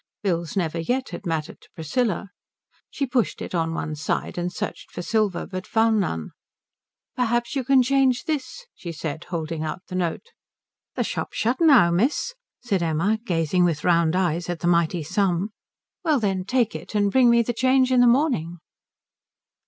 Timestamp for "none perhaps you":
5.99-7.63